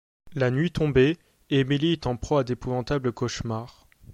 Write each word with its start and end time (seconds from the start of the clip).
La 0.33 0.49
nuit 0.49 0.71
tombée, 0.71 1.19
Emilie 1.51 1.91
est 1.91 2.07
en 2.07 2.17
proie 2.17 2.39
à 2.39 2.43
d’épouvantables 2.43 3.11
cauchemars. 3.11 3.87